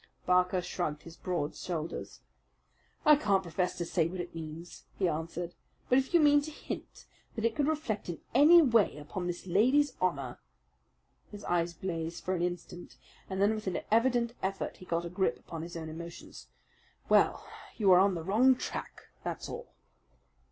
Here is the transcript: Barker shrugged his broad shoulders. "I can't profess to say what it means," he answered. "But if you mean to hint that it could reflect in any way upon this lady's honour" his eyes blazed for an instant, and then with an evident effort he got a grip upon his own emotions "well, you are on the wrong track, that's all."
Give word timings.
Barker 0.25 0.63
shrugged 0.63 1.03
his 1.03 1.15
broad 1.15 1.55
shoulders. 1.55 2.21
"I 3.05 3.15
can't 3.15 3.43
profess 3.43 3.77
to 3.77 3.85
say 3.85 4.07
what 4.07 4.19
it 4.19 4.33
means," 4.33 4.85
he 4.97 5.07
answered. 5.07 5.53
"But 5.89 5.99
if 5.99 6.11
you 6.11 6.19
mean 6.19 6.41
to 6.41 6.49
hint 6.49 7.05
that 7.35 7.45
it 7.45 7.55
could 7.55 7.67
reflect 7.67 8.09
in 8.09 8.19
any 8.33 8.63
way 8.63 8.97
upon 8.97 9.27
this 9.27 9.45
lady's 9.45 9.93
honour" 10.01 10.39
his 11.29 11.43
eyes 11.43 11.75
blazed 11.75 12.23
for 12.23 12.33
an 12.33 12.41
instant, 12.41 12.97
and 13.29 13.39
then 13.39 13.53
with 13.53 13.67
an 13.67 13.79
evident 13.91 14.33
effort 14.41 14.77
he 14.77 14.85
got 14.85 15.05
a 15.05 15.09
grip 15.11 15.37
upon 15.37 15.61
his 15.61 15.77
own 15.77 15.87
emotions 15.87 16.47
"well, 17.07 17.45
you 17.77 17.91
are 17.91 17.99
on 17.99 18.15
the 18.15 18.23
wrong 18.23 18.55
track, 18.55 19.03
that's 19.23 19.47
all." 19.47 19.71